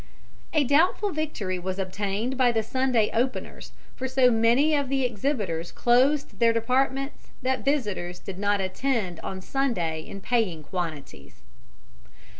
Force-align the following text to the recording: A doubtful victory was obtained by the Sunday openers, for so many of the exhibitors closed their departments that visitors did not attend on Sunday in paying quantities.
A 0.51 0.63
doubtful 0.63 1.11
victory 1.11 1.59
was 1.59 1.77
obtained 1.77 2.35
by 2.35 2.51
the 2.51 2.63
Sunday 2.63 3.11
openers, 3.13 3.71
for 3.95 4.07
so 4.07 4.31
many 4.31 4.73
of 4.75 4.89
the 4.89 5.05
exhibitors 5.05 5.71
closed 5.71 6.39
their 6.39 6.51
departments 6.51 7.27
that 7.43 7.63
visitors 7.63 8.17
did 8.17 8.39
not 8.39 8.59
attend 8.61 9.19
on 9.19 9.41
Sunday 9.41 10.01
in 10.01 10.19
paying 10.19 10.63
quantities. 10.63 11.43